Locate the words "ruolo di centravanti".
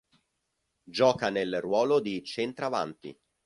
1.61-3.15